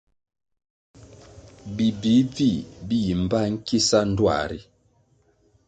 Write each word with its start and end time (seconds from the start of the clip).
Bi 1.75 1.87
bvih-bvih 1.99 2.59
bi 2.87 2.97
yi 3.05 3.13
mbpa 3.23 3.39
nkisa 3.53 3.99
ndtuā 4.09 4.39
ri. 4.49 4.59